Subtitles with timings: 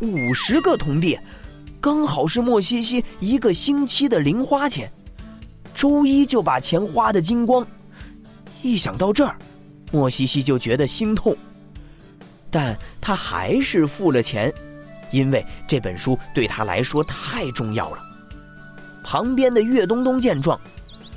[0.00, 1.18] 五十个铜币，
[1.80, 4.90] 刚好是莫西西一个星期的零花钱。
[5.74, 7.66] 周一就把钱花的精光，
[8.62, 9.36] 一想到这儿，
[9.92, 11.36] 莫西西就觉得心痛。
[12.50, 14.52] 但他还是付了钱，
[15.10, 17.98] 因为这本书对他来说太重要了。
[19.02, 20.58] 旁边的岳东东见状，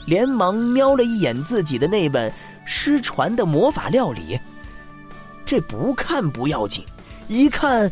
[0.05, 2.31] 连忙瞄了一眼自己的那本
[2.65, 4.37] 失传的魔法料理。
[5.45, 6.83] 这不看不要紧，
[7.29, 7.89] 一看，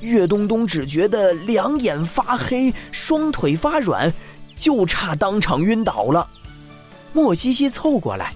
[0.00, 4.12] 岳东东只觉得两眼发黑，双腿发软，
[4.56, 6.26] 就差当场晕倒了。
[7.12, 8.34] 莫西西凑过来，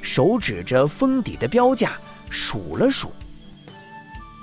[0.00, 1.92] 手指着封底的标价
[2.30, 3.12] 数了数：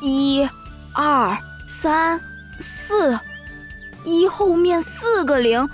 [0.02, 0.48] 一、
[0.93, 2.20] 二、三、
[2.59, 3.17] 四，
[4.05, 5.67] 一后面四个零，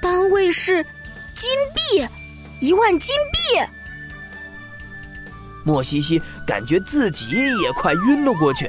[0.00, 0.84] 单位是
[1.34, 2.06] 金币，
[2.60, 3.38] 一万金币。
[5.64, 7.30] 莫西西感觉自己
[7.62, 8.68] 也快晕了过去，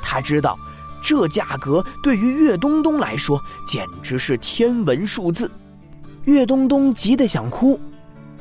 [0.00, 0.56] 他知道，
[1.02, 5.50] 这价格对于岳东东来说简直是天文数字。
[6.24, 7.80] 岳东东急得想哭，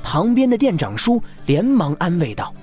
[0.03, 2.53] 旁边的店长叔连忙安慰道：“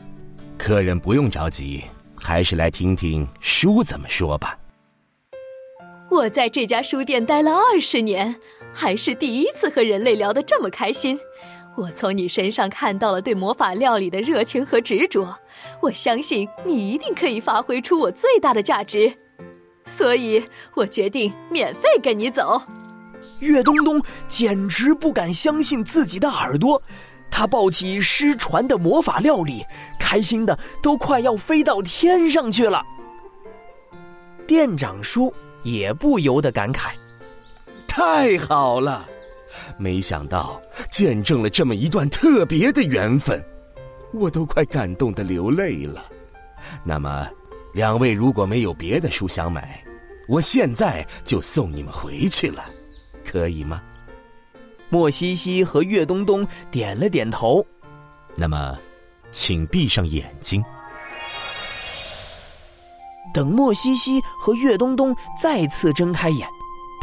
[0.59, 1.83] 客人不用着急，
[2.15, 4.59] 还是来听听叔怎么说吧。”
[6.09, 8.35] 我在这家书店待了二十年，
[8.73, 11.19] 还是第一次和人类聊得这么开心。
[11.77, 15.37] 我从你身上看到了对魔法料理的热情和执着，
[15.83, 19.13] 我相信你一定可以发挥出我最大的价值，
[19.87, 22.61] 所以我决定免费跟你走。
[23.39, 26.81] 岳东东简直不敢相信自己的耳朵，
[27.31, 29.65] 他抱起失传的魔法料理，
[29.99, 32.83] 开心的都快要飞到天上去了。
[34.47, 35.33] 店长叔
[35.65, 36.91] 也不由得感慨
[37.87, 39.07] ：“太好了！”
[39.79, 43.43] 没想到见证了这么一段特别的缘分，
[44.13, 46.05] 我都快感动的流泪了。
[46.85, 47.29] 那么，
[47.77, 49.85] 两位如果没有别的书想买，
[50.27, 52.65] 我现在就送你们回去了，
[53.23, 53.83] 可以吗？
[54.89, 57.63] 莫西西和岳东东点了点头。
[58.35, 58.79] 那么，
[59.31, 60.65] 请闭上眼睛。
[63.35, 66.49] 等莫西西和岳东东再次睁开眼。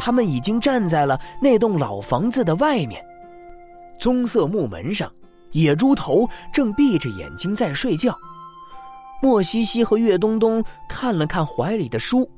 [0.00, 3.00] 他们已经站在了那栋老房子的外面，
[4.00, 5.08] 棕色木门上，
[5.52, 8.12] 野猪头正闭着眼睛在睡觉。
[9.24, 12.28] 莫西西和岳东东看了看怀里的书，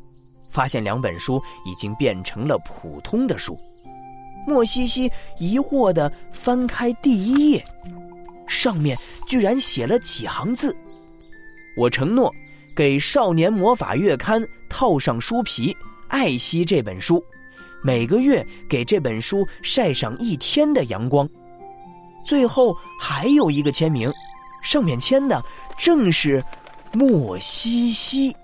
[0.53, 3.59] 发现两本书已经变成了普通的书。
[4.47, 7.67] 莫西西疑惑地翻开第一页，
[8.47, 8.97] 上面
[9.27, 10.73] 居然写了几行字
[11.77, 12.33] ：“我承诺
[12.77, 15.77] 给《少年魔法月刊》套上书皮，
[16.07, 17.21] 爱惜这本书。”
[17.83, 21.29] 每个月给这本书晒上一天的阳光，
[22.29, 24.09] 最后还有一个签名，
[24.63, 25.43] 上面签的
[25.77, 26.41] 正是
[26.93, 28.37] 莫西西。